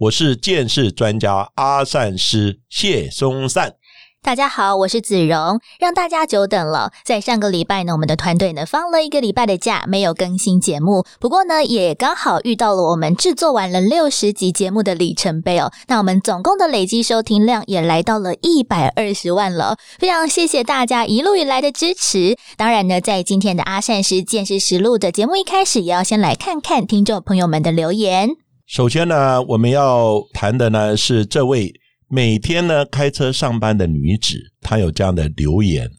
[0.00, 3.74] 我是见识专家阿善师谢松善。
[4.22, 6.92] 大家好，我是子荣，让大家久等了。
[7.04, 11.04] 在上个礼拜呢，我们的团队呢放了一个礼拜的假，没有更新节目。
[11.18, 15.72] 不过呢，也刚好遇到了我们制作完了六十集节目的里程碑哦。
[15.88, 22.36] 那我们总共的累积收听量也来到了一百二十万了，非常谢谢大家一路以来的支持。
[22.56, 28.36] 当然呢，在今天的阿善师见识实录的节目一开始，也要先来看看听众朋友们的留言。
[28.68, 31.72] 首先呢，我们要谈的呢是这位。
[32.06, 35.90] 每天呢开车上班的女子，她有这样的留言。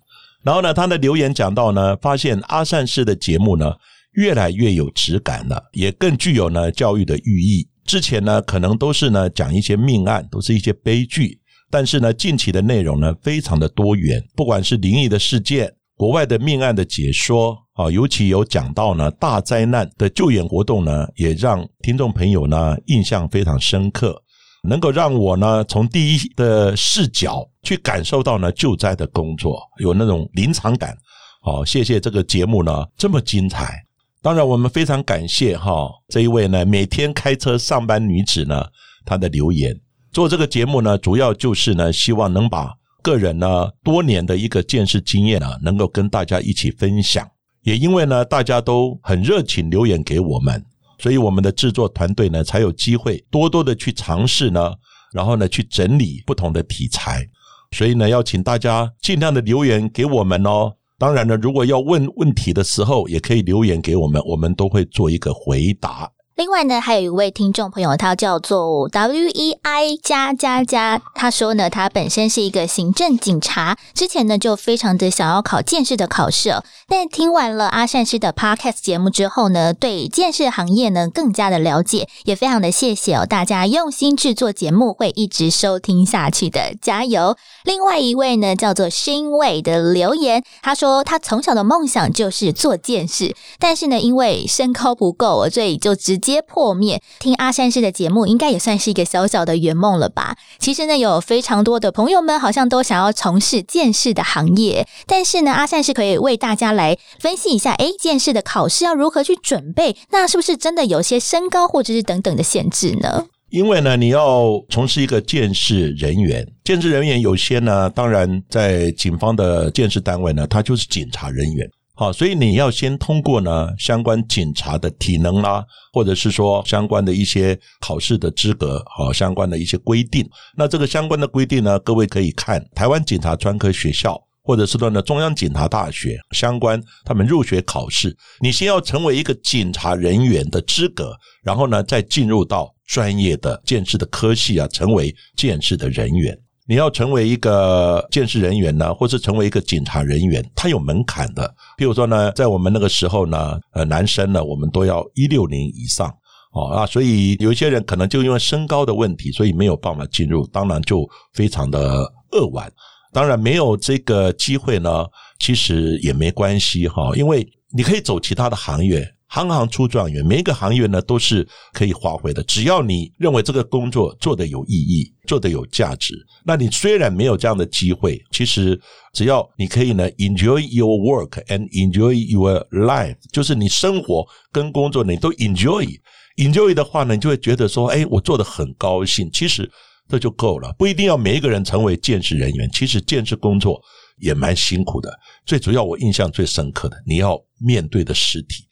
[0.43, 3.73] 然后呢，她的留言讲到呢，发现阿善师的节目呢
[4.11, 7.67] 越来越有质感了，也更具有呢教育的寓意。
[7.85, 11.39] 之前呢可能都是呢讲一些命案，都是一些悲剧。
[11.71, 24.15] 但是呢，近期的内容呢非常的多元，不管是灵异的事件、国外的命案的解说啊，尤其有讲到呢大灾难的救援活动呢，也让听众朋友呢印象非常深刻。
[24.63, 30.97] 能够让我呢从第一的视角去感受到呢救灾的工作，有那种临场感。
[31.41, 33.85] 好，谢谢这个节目呢这么精彩。
[34.21, 38.65] 当然，我们非常感谢哈这一位呢每天开车上班女子呢
[39.05, 39.77] 她的留言。
[40.13, 47.27] 做这个节目呢，主要就是呢希望能把个人呢多年的一个见识经验啊，能够跟大家一起分享。
[47.63, 50.63] 也因为呢大家都很热情留言给我们。
[51.01, 54.73] 所以我们的制作团队呢，才有机会多多的去尝试呢，
[55.13, 57.25] 然后呢去整理不同的题材。
[57.71, 60.73] 所以呢，要请大家尽量的留言给我们哦。
[60.97, 66.11] 当然呢，如果要问问题的时候，也可以留言给我们，我们都会做一个回答。
[66.39, 87.35] 另外呢，还有一位听众朋友，他叫做 W E I 加加加，他说呢，他本身是一个行政警察，之前呢就非常的想要考建士的考试哦，但听完了阿善师的 Podcast 节目之后呢，对建士行业呢更加的了解，也非常的谢谢哦，大家用心制作节目，会一直收听下去的，加油！
[87.65, 96.28] 另外一位呢叫做欣伟的留言，他说他从小的梦想就是做建士，但是呢因为身高不够，所以就直接。
[96.29, 100.37] 接破灭，听阿善师的节目应该也算是一个小小的圆梦了吧？
[100.59, 109.97] 其实呢，有非常多的朋友们好像都想要从事剑士的行业，但是呢，阿善师可以为大家来分析一下，诶，剑士的考试要如何去准备？
[110.11, 113.25] 那是不是真的有些身高或者是等等的限制呢？
[113.49, 121.67] 因为呢，你要从事一个建士人员，建士人员有些呢，当然在警方的建设单位呢，他就是警察人员。
[121.99, 130.25] 好，所以你要先通过呢相关警察的体能啦，或者是说相关的一些考试的资格，好相关的一些规定。
[130.55, 138.15] 那这个相关的规定呢，各位可以看台湾警察专科学校，或者是说呢中央警察大学相关他们入学考试。
[138.39, 146.39] 你先要成为一个警察人员的资格，然后呢再进入到专业的建士的科系啊，成为建士的人员。
[146.69, 151.51] 你要成为一个建设人员呢，或是成为一个警察人员，他有门槛的。
[151.79, 156.07] 譬如说呢，在我们那个时候呢，呃，男生呢，我们都要一六零以上
[156.53, 162.03] 哦啊，所以有一些人可能就因为身高的问题，所以没有办法进入，当然就非常的
[162.33, 162.71] 扼腕。
[163.11, 165.03] 当然没有这个机会呢，
[165.39, 167.43] 其实也没关系哈，因为
[167.75, 169.11] 你可以走其他的行业。
[169.29, 172.41] 行行出状元，每一个行业呢都是可以发挥的。
[172.43, 178.79] 只要你认为这个工作做得有意义，做得有价值，那你虽然没有这样的机会，其实
[179.13, 189.29] 只要你可以呢，enjoy your work and enjoy your life，就是你生活跟工作你都 enjoy，enjoy 的话呢，你就会觉得说，哎，我做的很高兴。
[189.31, 189.69] 其实
[190.07, 192.67] 这就够了，不一定要每一个人成为建设人员。
[192.73, 193.79] 其实建设工作
[194.17, 195.11] 也蛮辛苦的。
[195.45, 198.63] 最主要，我印象最深刻的，你要面对的实体。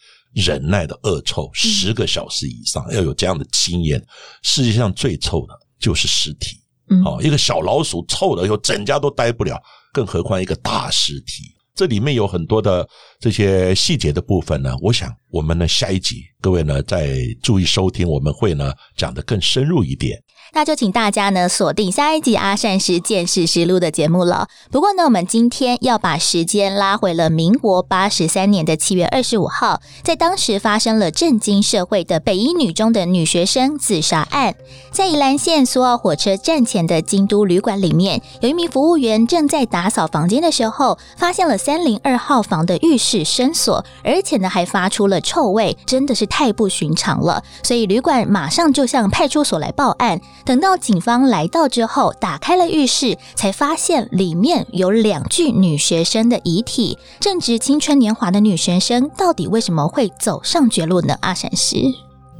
[0.45, 4.01] 忍耐的恶臭十个小时以上，要有这样的经验。
[4.43, 6.57] 世界上最臭的就是尸体，
[7.03, 9.61] 好一个小老鼠臭了以后，整家都待不了，
[9.91, 11.43] 更何况一个大尸体。
[11.75, 12.87] 这里面有很多的
[13.19, 14.75] 这些细节的部分呢。
[14.81, 20.19] 我想我们呢下一集各位呢再注意收听，我们会呢讲得更深入一点。
[20.53, 24.47] 那就请大家呢锁定下一集《阿善师见识实录》的节目了。
[24.71, 34.55] 不过呢，我们今天要把时间拉回了民国八十三年的七月二十五号，在当时发生了震惊社会的北一女中的女学生自杀案。
[34.91, 47.43] 在宜兰县苏澳火车站前的京都旅馆里面，有一名服务员正在打扫房间的时候，发现了三零二号房的浴室深锁，而且呢还发出了臭味，真的是太不寻常了。
[47.63, 50.19] 所以旅馆马上就向派出所来报案。
[50.47, 56.97] 等到警方来到之后，打开了浴室，才发现里面有两具女学生的遗体。
[57.19, 61.17] 正值青春年华的女学生，到底为什么会走上绝路呢？
[61.19, 61.75] 阿闪师，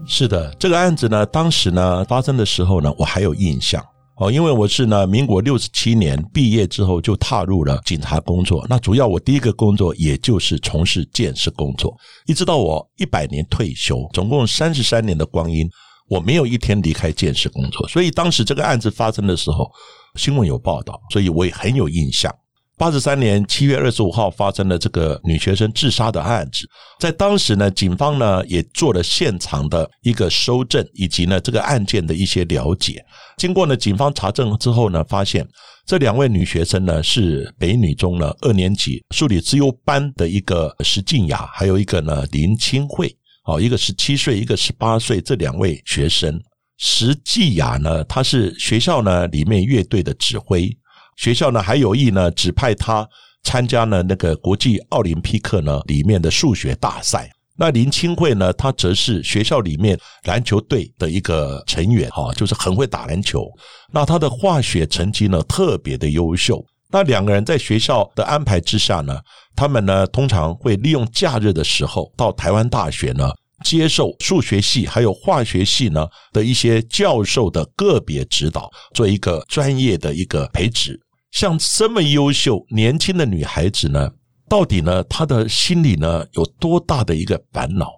[0.08, 3.84] 是的，这个案子呢，当时呢发生的时候呢，我还有印象
[4.22, 8.66] 哦，因为我是呢民国六十七年毕业之后就踏入了警察工作。
[8.70, 11.94] 那主要我第一个工作也就是从事建设工作，
[12.26, 15.70] 一直到我一百年退休，总共三十三年的光阴，
[16.08, 17.88] 我没有一天离开建设工作。
[17.88, 19.70] 所以当时这个案子发生的时候，
[20.16, 22.34] 新闻有报道，所以我也很有印象。
[22.80, 26.70] 八十三年七月二十五号发生了这个女学生自杀的案子，
[27.00, 33.04] 在当时呢，警方呢也做了现场的一个收证，以及呢这个案件的一些了解。
[33.38, 35.44] 经过呢警方查证之后呢，发现
[35.88, 43.12] 这两位女学生呢是北女中呢二年级数理自优班的一个石静雅，还有一个呢林清慧，
[43.48, 46.38] 哦，一个十七岁，一个十八岁，这两位学生，
[46.78, 50.70] 石静雅呢，她是学校呢里面乐队的指挥。
[51.16, 53.08] 学校呢还有意呢指派他
[53.44, 57.32] 参加呢那个国际奥林匹克呢里面的数学大赛。
[57.60, 63.50] 那林清慧呢，她则是学校里面篮球队的一个成员哈，就是很会打篮球。
[63.92, 66.64] 那她的化学成绩呢特别的优秀。
[66.90, 69.20] 那两个人在学校的安排之下呢，
[69.56, 73.30] 他们呢通常会利用假日的时候到台湾大学呢
[73.64, 81.00] 接受数学系还有化学系呢的一些教授的个别指导，做一个专业的一个培植。
[81.32, 84.10] 像这么优秀年轻的女孩子呢，
[84.48, 87.92] 到底呢她的心里呢有多大的一个烦恼？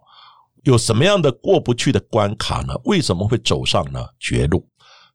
[0.64, 2.74] 有什么样的过不去的关卡呢？
[2.86, 4.68] 为什么会走上呢绝路？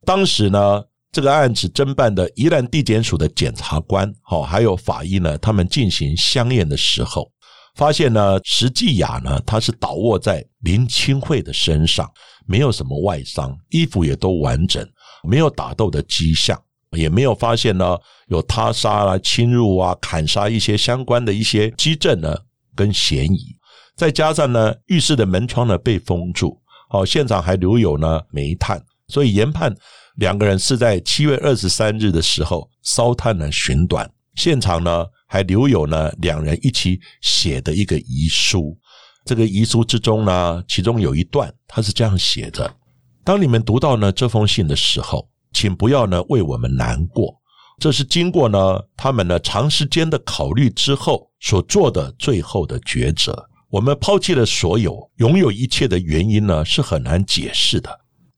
[0.05, 0.81] 当时呢
[1.15, 7.31] 这个案子侦办的宜兰地检署的检察官，好还有法医呢，他们进行相验的时候，
[7.75, 12.05] 发现呢石继雅呢她是倒卧在林清慧的身上，
[12.45, 14.85] 没有什么外伤，衣服也都完整，
[15.23, 16.61] 没有打斗的迹象。
[16.91, 17.97] 也没有发现呢
[18.27, 22.35] 有他杀啊、侵入啊、砍杀一些相关的一些基证呢
[22.75, 23.55] 跟嫌疑，
[23.95, 26.59] 再加上呢浴室的门窗呢被封住，
[26.89, 29.73] 好现场还留有呢煤炭，所以研判
[30.15, 38.77] 两个人是在七月二十三日的时候烧炭呢寻短，现场呢还留有呢两人一起写的一个遗书，
[39.23, 42.75] 这个遗书之中呢，其中有一段他是这样写的：
[43.23, 45.29] 当你们读到呢这封信的时候。
[45.53, 47.33] 请不要呢为我们难过，
[47.79, 53.47] 这是经过呢他们呢长时间的考虑之后所做的最后的抉择。
[53.69, 57.89] 我们抛弃了所有拥有一切的原因呢是很难解释的。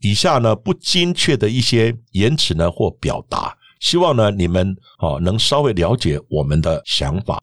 [0.02, 7.42] 以下呢不精确的一些言辞呢或表达，希望呢你们啊能稍微了解我们的想法。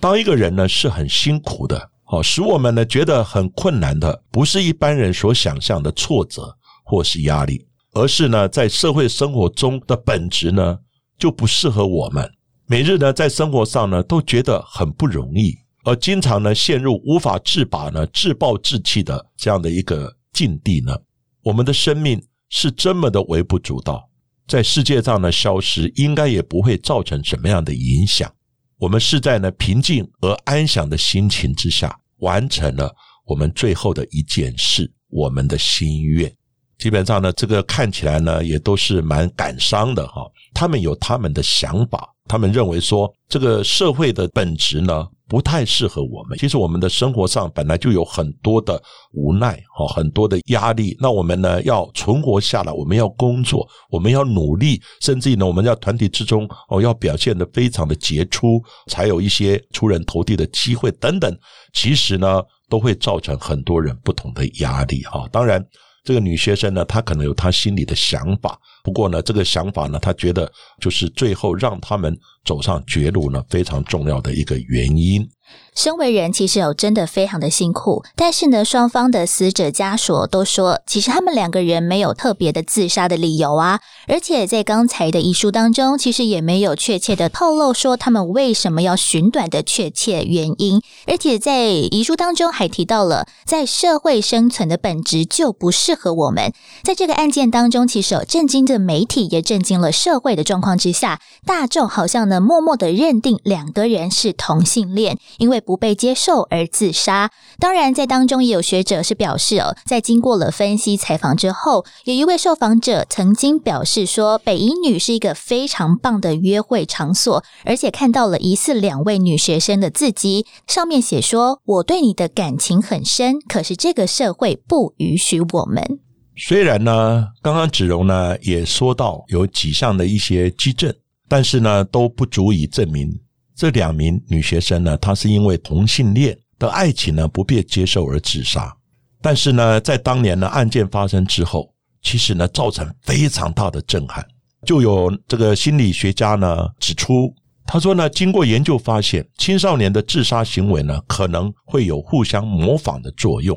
[0.00, 7.66] 当一个人呢是很辛苦的，哦使我们呢觉得很困难的，不是一般人所想象的挫折或是压力。
[7.94, 10.78] 而是呢，在社会生活中的本质呢，
[11.18, 12.26] 就不适合我们。
[12.66, 15.54] 每日呢，在生活上呢，都觉得很不容易，
[15.84, 20.96] 而经常呢，陷入无法自拔呢、自暴自弃的这样的一个境地呢。
[21.42, 24.08] 我们的生命是这么的微不足道，
[24.46, 28.32] 在世界上呢消失，应该也不会造成什么样的影响。
[28.78, 32.94] 我们是在呢平静而安详的心情之下，完成了
[33.24, 36.32] 我们最后的一件事，我们的心愿。
[36.78, 40.22] 基本上呢，这个看起来呢，也都是蛮感伤的哈。
[40.52, 46.38] 他们有他们的想法，他们认为说，这个社会的本质呢，不太适合我们。
[46.38, 48.80] 其实我们的生活上本来就有很多的
[49.12, 50.96] 无奈哈，很多的压力。
[51.00, 61.36] 那我们呢，要存活下来，我们要工作，我们要努力，甚至呢，我们要团体之中哦，要表现的非常的杰出，才有一些出人头地的机会等等。
[61.74, 65.28] 其实呢，都会造成很多人不同的压力哈。
[65.30, 65.62] 当然。
[66.04, 75.28] 这个女学生呢，她可能有她心里的想法，不过呢，这个想法呢，她觉得就是最后让他们走上绝路呢，非常重要的一个原因。
[75.74, 96.52] 身为人，其实有真的非常的辛苦，但是呢，双方的死者家属都说，其实他们两个人没有特别的自杀的理由啊，而且在刚才的遗书当中，其实也没有确切的透露说他们为什么要寻短的确切原因，而且在遗书当中还提到了，在社会生存的本质就不适合我们。
[96.84, 105.61] 在这个案件当中，其实有震惊的媒体也震惊了社会的状况之下，大众好像呢默默的认定两个人是同性恋，因为。
[105.62, 107.30] 不被接受而自杀。
[107.58, 126.00] 当然，在当中也有学者是表示哦，在经过了分析采访之后，有一位受访者曾经表示说，北医女是一个非常棒的约会场所，而且看到了疑似两位女学生的字迹，上面写说：“我对你的感情很深，可是这个社会不允许我们。”
[126.36, 130.92] 虽然呢，刚刚子荣呢也说到有几项的一些基证，
[131.28, 133.20] 但是呢都不足以证明。
[133.54, 138.74] 这两名女学生呢，她是因为同性恋的爱情呢不便接受而自杀。
[139.20, 144.26] 但是呢，在当年呢案件发生之后，其实呢造成非常大的震撼。
[144.66, 147.34] 就有这个心理学家呢指出，
[147.66, 153.56] 他说呢，经过研究发现，青少年的自杀行为呢可能会有互相模仿的作用。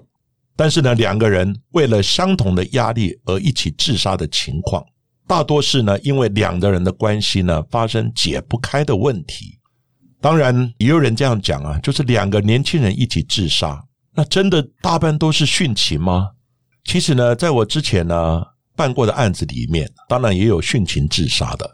[0.55, 4.83] 但是呢，两个人为了相同的压力而一起自杀的情况，
[5.27, 9.57] 大多是呢因为两个人的关系呢发生解不开的问题。
[10.21, 16.29] 当然，也有人这样讲啊，就是两个年轻人一起自杀，那真的大半都是殉情吗？
[16.83, 18.43] 其实呢，在我之前呢
[18.75, 21.69] 办过的案子里面，当然也有殉情自杀的。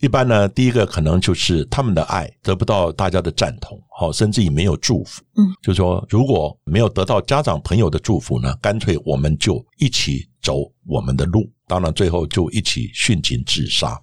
[0.00, 5.22] 一般呢，第一个可能就是他们的爱得不到大家的赞同，好，甚至于没有祝福。
[5.36, 11.50] 嗯，就说如果没有得到家长朋友的祝福呢，干脆我们就一起走我们的路。
[11.66, 13.98] 当然，最后就一起殉情自杀。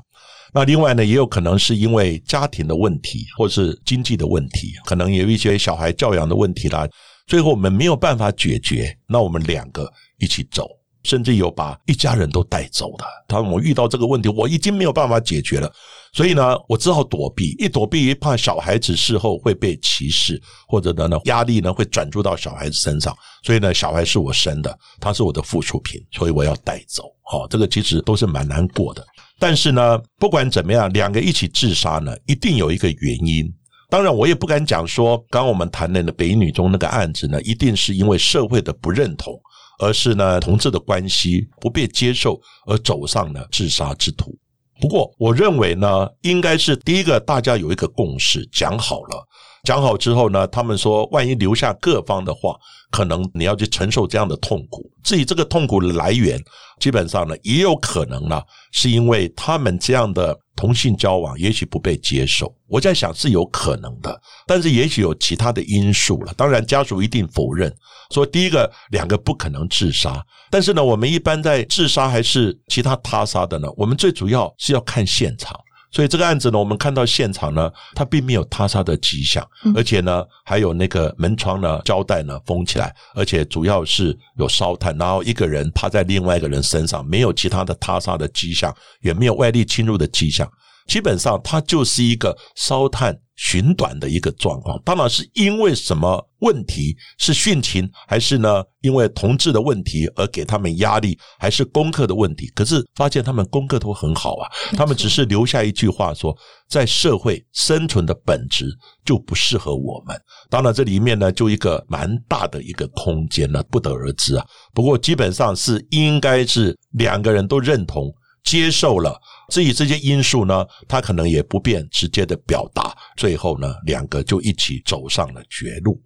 [0.53, 6.87] 那另外呢，也有可能是因为家庭的问题，或是经济的问题，可能有一些小孩教养的问题啦。
[7.25, 10.67] 最后我们没有办法解决，那我们两个一起走，
[11.03, 13.05] 甚至有把一家人都带走的。
[13.27, 15.71] 他：“我遇到这个问题，我已经没有办法解决了，
[16.13, 17.55] 所以呢，我只好躲避。
[17.57, 23.15] 一躲避，一怕小孩子事后会被歧视，或者呢，压力呢会转注到小孩子身上。
[23.41, 27.05] 所以呢，小孩是我生的，他是我的附属品，所以我要带走。
[27.23, 29.03] 好，这个其实都是蛮难过的。”
[29.43, 33.53] 但是呢，不管怎么样，两个一起自杀呢，一定有一个原因。
[33.89, 39.37] 当然，我也不敢讲说，刚刚我们谈论的北女中那个案子呢，一定是因为社会的不认同，
[39.81, 44.33] 而是呢同志的关系不被接受而走上了自杀之途。
[44.79, 49.27] 不过，我认为呢，应该是第一个，大家有一个共识，讲好了。
[49.63, 52.53] 讲好之后呢，他们说，万一留下各方的话，
[52.91, 54.91] 可能你要去承受这样的痛苦。
[55.01, 56.37] 至于这个痛苦的来源，
[56.81, 58.41] 基本上呢，也有可能呢，
[58.73, 62.53] 是因为他们这样的同性交往也许不被接受。
[62.67, 66.33] 我在想是有可能的，但是也许有其他的因素了。
[66.35, 67.73] 当然，家属一定否认
[68.13, 70.21] 说第一个两个不可能自杀。
[70.51, 73.69] 但是呢，我们一般在自杀还是其他他杀的呢？
[73.77, 75.57] 我们最主要是要看现场。
[75.93, 90.51] 所以这个案子呢，我们看到现场呢，它并没有他杀的迹象，而且呢，还有那个门窗呢，胶带呢封起来，而且主要是有烧炭，然后一个人趴在另外一个人身上，没有其他的他杀的迹象，也没有外力侵入的迹象。
[90.87, 94.81] 基本上，它就是一个烧炭寻短的一个状况。
[94.83, 96.95] 当然是因为什么问题？
[97.17, 98.63] 是殉情，还是呢？
[98.81, 102.47] 因为同志的问题而给他们压力，还是功课的问题？
[102.53, 106.37] 可是发现他们功课都很好啊，他们只是留下一句话说，
[106.69, 108.67] 在社会生存的本质
[109.05, 110.15] 就不适合我们。
[110.49, 114.45] 当然，这里面呢，就一个蛮大的一个空间呢，不得而知啊。
[114.73, 118.13] 不过基本上是应该是两个人都认同。
[118.43, 119.19] 接受了，
[119.49, 122.95] 至于这些因素呢，他可能也不便直接的表达。
[123.15, 125.99] 最后呢，两个就一起走上了绝路。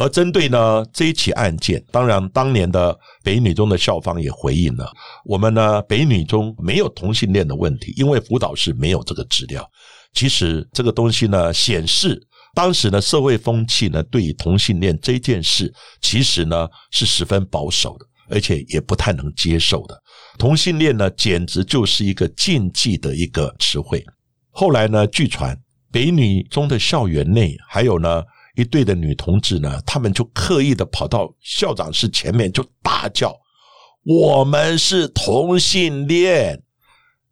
[0.00, 4.88] 而针对呢这一起案件，当然当年的北女中的校方也回应了，
[5.24, 9.68] 我们呢北女中没有同性恋的问题，因为辅导室没有这个资料。
[10.12, 12.16] 其实这个东西呢，显示
[12.54, 20.02] 当时呢社会风气呢对于同性恋这件事，其实呢是十分保守的，而且也不太能接受的。
[20.38, 24.04] 同性恋呢，简直就是一个禁忌的一个词汇。
[24.50, 25.56] 后来呢，据传
[25.90, 28.22] 北女中的校园内还有呢
[28.56, 33.34] 一对的女同志呢，他们就刻意的跑到校长室前面就大叫
[34.04, 36.60] ：“我们是同性恋。”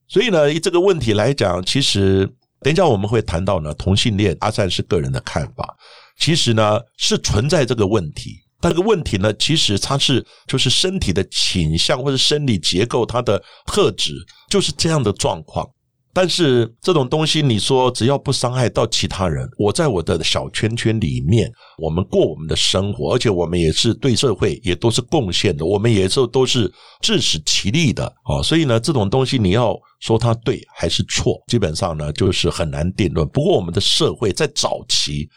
[0.08, 2.24] 所以呢，以这个问题来讲，其实
[2.60, 5.76] 等一下我们会谈到呢，同性恋阿善是个人的看法，
[6.18, 8.36] 其实呢是存在这个问题。
[8.60, 14.12] 但这个问题呢，其实它是就是身体的倾向或者生理结构，它的特质
[14.48, 15.66] 就是这样的状况。
[16.14, 26.72] 但是这种东西，你说只要不伤害到其他人，我在我的小圈圈里面，我们过我们的生活，而且我们也是对社会也都是贡献的，我们也是都是
[27.02, 28.40] 自食其力的啊。
[28.42, 33.28] 所以呢，这种东西你要说它对还是错，基本上呢就是很难定论。
[33.28, 35.28] 不过我们的社会在早期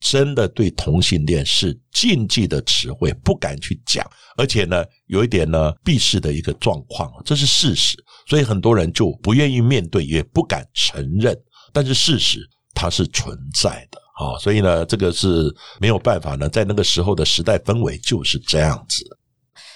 [0.00, 7.96] 真的对同性恋是禁忌的词汇，不敢去讲，而且呢有一点呢避世的一个状况，这是事实。
[8.26, 11.36] 所以很多人就不愿意面对，也不敢承认。
[11.72, 12.40] 但是事实
[12.74, 19.04] 它是存在的啊，所以呢，这个是没有办法呢，在那个时候的时代氛围就是这样子。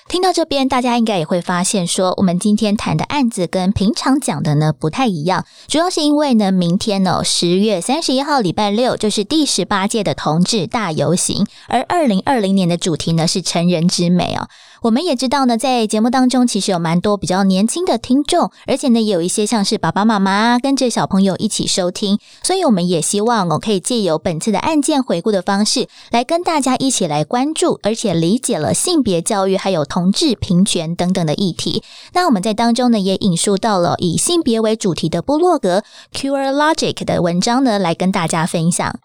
[0.09, 14.49] 听到这边，大家应该也会发现，说我们今天谈的案子跟平常讲的呢不太一样，主要是因为呢，明天呢十月三十一号礼拜六就是第十八届的同志大游行，而二零二零年的主题呢是成人之美哦。
[14.83, 31.85] 我们也知道呢，在节目当中其实有蛮多比较年轻的听众，而且呢也有一些像是爸爸妈妈跟着小朋友一起收听，所以我们也希望哦可以借由本次的案件回顾的方式，来跟大家一起来关注，而且理解了性别教育还有同志平权等等的议题。
[32.13, 38.99] 那我们在当中呢也引述到了以性别为主题的部落格 Cure Logic 的文章呢，来跟大家分享。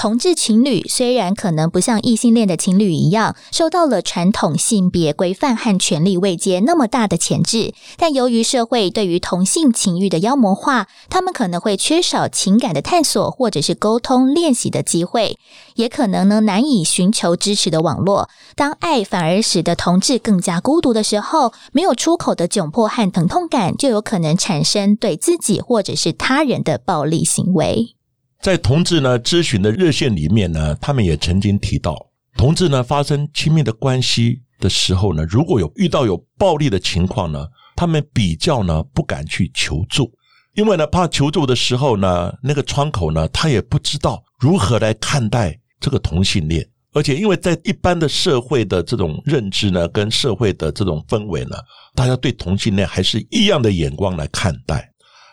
[0.00, 15.36] 同志情侣虽然可能不像异性恋的情侣一样受到了传统性别规范和权力未接那么大的钳制，但由于社会对于同性情欲的妖魔化，他们可能会缺少情感的探索或者是沟通练习的机会，
[15.74, 18.30] 也可能呢难以寻求支持的网络。
[18.56, 27.96] 当爱反而使得同志更加孤独的时候，没有出口的窘迫和疼痛感，就有可能产生对自己或者是他人的暴力行为。
[28.42, 40.10] 在同志呢咨询的热线里面呢，他们也曾经提到，同志呢发生亲密的关系的时候呢，如果有遇到有暴力的情况呢，他们比较呢不敢去求助，
[40.54, 51.56] 因为呢怕求助的时候呢，那个窗口呢他也不知道如何来看待这个同性恋，而且因为在一般的社会的这种认知呢，跟社会的这种氛围呢，
[51.94, 54.89] 大家对同性恋还是异样的眼光来看待。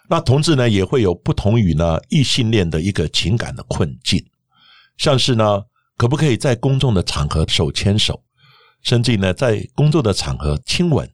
[0.10, 4.24] 那同志呢也会有不同于呢异性恋的一个情感的困境，
[4.98, 5.62] 像是呢
[5.98, 8.24] 可不可以在公众的场合手牵手，
[8.84, 11.10] 甚至呢在工作的场合亲吻，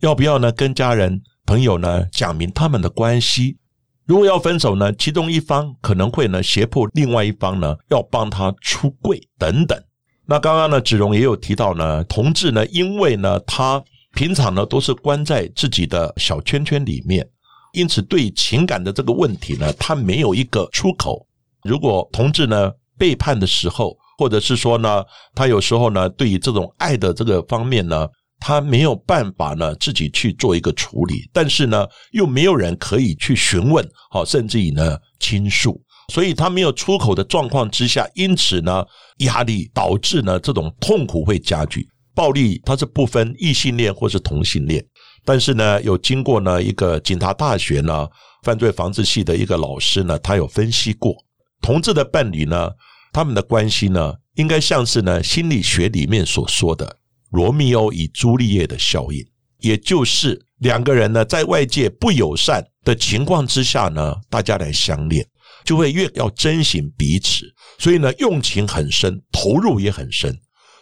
[0.00, 3.56] 要不要呢跟家人朋友呢讲明他们的关系？
[4.04, 9.76] 如果要分手呢，其中一方可能会呢胁迫另外一方呢要帮他出柜等等。
[10.24, 13.82] 那刚刚呢子荣也有提到呢，同志呢因为呢他
[14.14, 17.28] 平常呢都是关在自己的小圈圈里面。
[17.76, 21.26] 因此，对情感的这个问题呢，他没有一个出口。
[21.62, 28.08] 如果同志呢背叛的时候，或者是说呢，他有时候呢，对于这种爱的这个方面呢，
[28.40, 35.78] 他没有办法呢自己去做一个处理，但是呢，又没有人可以去询问，好，甚至于呢倾诉，
[36.14, 38.82] 所以他没有出口的状况之下，因此呢，
[39.18, 41.86] 压力导致呢这种痛苦会加剧。
[42.14, 44.82] 暴力它是不分异性恋或是同性恋。
[45.26, 48.06] 但是呢，有经过呢一个警察大学呢
[48.44, 51.16] 犯罪防治系的一个老师呢，他有分析过。
[51.60, 52.70] 同志的伴侣呢，
[53.12, 59.26] 他们的关系呢，应该像是呢心理学里面所说的罗密欧与朱丽叶的效应，
[59.58, 65.26] 也就是两个人呢在外界不友善的情况之下呢，大家来相恋，
[65.64, 67.44] 就会越要珍惜彼此，
[67.78, 70.38] 所以呢用情很深，投入也很深，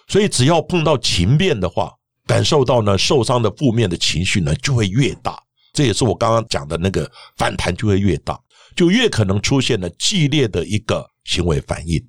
[0.07, 1.90] 所以只要碰到情变的话。
[2.26, 5.38] 感受到呢受伤的负面的情绪呢就会越大，
[5.72, 8.38] 这也是我刚刚讲的那个反弹就会越大，
[8.74, 12.02] 就越可能出现了激烈的一个行为反应。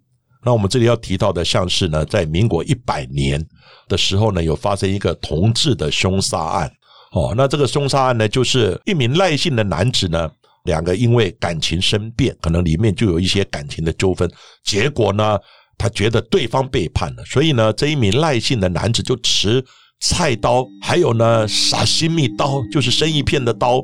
[0.46, 3.46] 那我们这里要提到的，像是呢在民国一百年
[3.90, 6.72] 的时候呢，有发生一个同志的凶杀案。
[7.12, 10.30] 哦，那这个凶杀案呢，就是一名赖姓的男子呢，
[10.64, 14.32] 两个因为感情生变，可能里面就有一些感情的纠纷，
[14.64, 15.38] 结果呢，
[15.78, 19.62] 他觉得对方背叛了，所以呢，这一名赖姓的男子就持。
[20.08, 23.84] 菜刀，还有呢，沙西米刀，就是生一片的刀，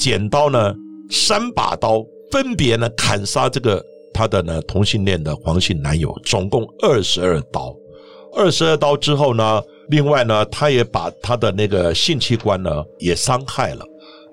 [0.00, 0.74] 剪刀呢，
[1.10, 3.80] 三把刀，分别呢砍杀这个
[4.12, 7.72] 他的呢同性恋的黄姓男友，总共二十二刀。
[8.36, 13.84] 二十二刀之后呢，另外呢，他也把他的那个性器官呢也伤害了。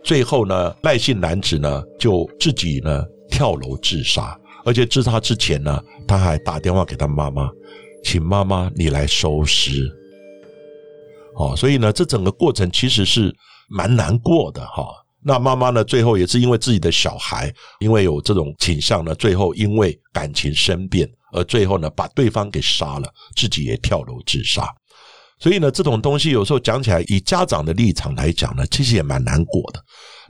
[0.03, 7.47] 最后呢，赖姓男子呢就自己呢跳楼自杀，而且自杀之前呢，他还打电话给他妈妈，
[8.03, 9.87] 请妈妈你来收尸。
[11.37, 13.33] 哦，所以呢，这整个过程其实是
[13.69, 14.87] 蛮难过的哈。
[15.23, 24.67] 那妈妈呢，最后也是因为自己的小孩，因为有这种倾向呢，最后因为感情生变，而最后呢，把对方给杀了，自己也跳楼自杀。
[25.39, 29.83] 所以呢，这种东西有时候讲起来，以家长的立场来讲呢，其实也蛮难过的。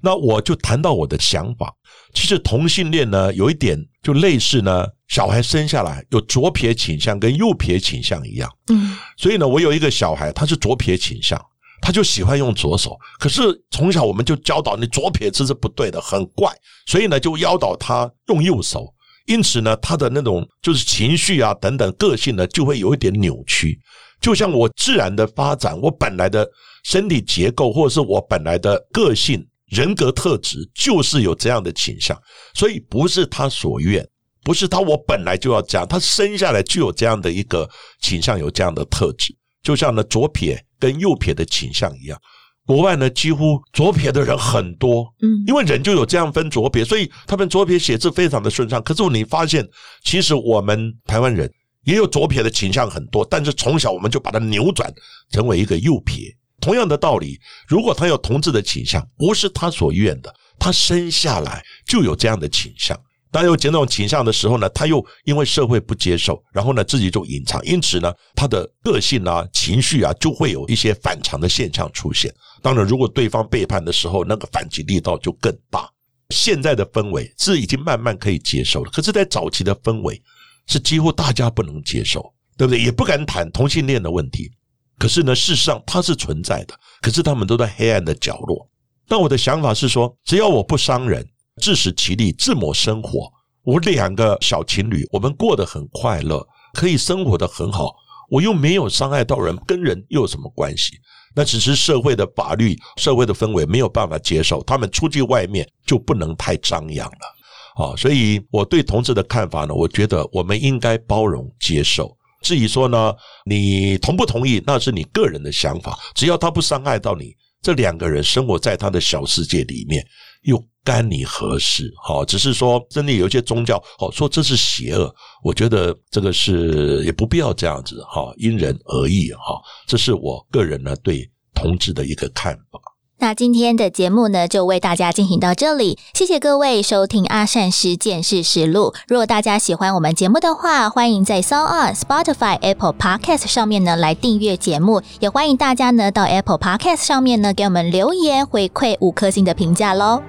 [0.03, 1.73] 那我就谈到我的想法，
[2.13, 8.51] 其实同性恋呢，有一点就类似呢，小孩生下来有左撇倾向跟右撇倾向一样。
[8.69, 11.41] 嗯，所以呢，我有一个小孩，他是左撇倾向，
[11.81, 12.97] 他就喜欢用左手。
[13.17, 13.41] 可是
[13.71, 16.53] 从小我们就教导你左撇子是不对的，很怪，
[16.85, 18.93] 所以呢，就教导他用右手。
[19.25, 23.79] 因此呢，他的那种就是情绪啊等等个性呢，就会有一点扭曲。
[24.27, 26.45] 就像我自然的发展，我本来的
[26.83, 29.41] 身体结构，或者是我本来的个性。
[29.67, 32.17] 人格特质就是有这样的倾向，
[32.53, 34.05] 所以不是他所愿，
[34.43, 37.69] 不是他我本来就要这样，他生下来就有这样的一个
[38.01, 42.19] 倾向，有这样的特质，就像呢左撇跟右撇的倾向一样。
[42.65, 48.83] 国外呢几乎左撇的人很多，嗯，因为人就有这样分左撇，所以他们左撇写字非常的顺畅。
[48.83, 49.65] 可是你发现，
[50.03, 51.49] 其实我们台湾人
[51.87, 54.93] 也有左撇的倾向很多，但是从小我们就把它扭转
[55.31, 56.25] 成为一个右撇。
[56.59, 62.99] 同样的道理，如果他有同志的倾向，不是他所愿的，他生下来就有这样的倾向。
[63.31, 72.33] 当有这种倾向的时候呢，他又因为社会不接受，然后呢自己就隐藏，因此呢，他的个性啊、情绪啊，就会有一些反常的现象出现。
[72.61, 75.89] 当然，如果对方背叛的时候，那个反击力道就更大。
[76.31, 80.21] 现在的氛围是已经慢慢可以接受了，可是，在早期的氛围
[80.67, 82.81] 是几乎大家不能接受，对不对？
[82.81, 84.51] 也不敢谈同性恋的问题。
[84.99, 86.73] 可是呢，事实上它是存在的。
[87.01, 88.67] 可是他们都在黑暗的角落。
[89.07, 91.25] 那我的想法是说，只要我不伤人，
[91.61, 93.31] 自食其力，自谋生活，
[93.63, 97.93] 我两个小情侣，我们过得很快乐，可以生活的很好，
[98.29, 100.99] 我又没有伤害到人，跟人又有什么关系？
[101.35, 107.36] 那只是社会的法律、社会的氛围没有办法接受，他们出去外面就不能太张扬了
[107.77, 107.95] 啊。
[107.95, 112.15] 所以我对同志的看法呢，我觉得我们应该包容接受。
[112.41, 113.13] 至于说呢，
[113.45, 115.97] 你同不同意，那是你个人的想法。
[116.13, 120.05] 只要他不伤害到你，这两个人生活在他的小世界里面，
[120.43, 121.91] 又干你何事？
[122.03, 125.13] 哈，只是说，真的有一些宗教，哦，说这是邪恶，
[125.43, 132.79] 我觉得这个是也不必要这样子，哈，因人而异，哈，这是我个人呢对同志的一个看法。
[133.19, 135.97] 那今天的节目呢，就为大家进行到这里。
[136.13, 138.93] 谢谢各位收听阿善师见识实录。
[139.07, 150.21] 如果大家喜欢我们节目的话，欢迎在 s o n Spotify、Apple Podcast 上面呢来订阅节目，也欢迎大家呢到 Apple Podcast 上面呢给我们留言回馈五颗星的评价喽。